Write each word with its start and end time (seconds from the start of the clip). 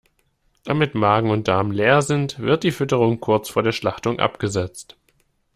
Damit 0.63 0.95
Magen 0.95 1.29
und 1.29 1.47
Darm 1.47 1.69
leer 1.69 2.01
sind, 2.01 2.39
wird 2.39 2.63
die 2.63 2.71
Fütterung 2.71 3.19
kurz 3.19 3.49
vor 3.51 3.61
der 3.61 3.71
Schlachtung 3.71 4.17
abgesetzt. 4.19 4.97